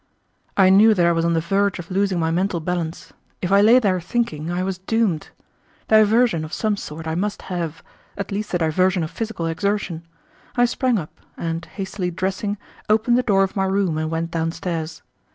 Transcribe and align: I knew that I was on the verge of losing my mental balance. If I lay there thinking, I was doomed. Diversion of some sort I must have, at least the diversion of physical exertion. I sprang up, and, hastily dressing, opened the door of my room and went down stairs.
I 0.57 0.71
knew 0.71 0.95
that 0.95 1.05
I 1.05 1.11
was 1.11 1.23
on 1.25 1.33
the 1.35 1.39
verge 1.41 1.77
of 1.77 1.91
losing 1.91 2.17
my 2.19 2.31
mental 2.31 2.59
balance. 2.59 3.13
If 3.39 3.51
I 3.51 3.61
lay 3.61 3.77
there 3.77 4.01
thinking, 4.01 4.49
I 4.49 4.63
was 4.63 4.79
doomed. 4.79 5.29
Diversion 5.89 6.43
of 6.43 6.51
some 6.53 6.75
sort 6.75 7.05
I 7.05 7.13
must 7.13 7.43
have, 7.53 7.83
at 8.17 8.31
least 8.31 8.51
the 8.51 8.57
diversion 8.57 9.03
of 9.03 9.11
physical 9.11 9.45
exertion. 9.45 10.07
I 10.55 10.65
sprang 10.65 10.97
up, 10.97 11.21
and, 11.37 11.65
hastily 11.65 12.09
dressing, 12.09 12.57
opened 12.89 13.15
the 13.15 13.21
door 13.21 13.43
of 13.43 13.55
my 13.55 13.65
room 13.65 13.99
and 13.99 14.09
went 14.09 14.31
down 14.31 14.51
stairs. 14.53 15.03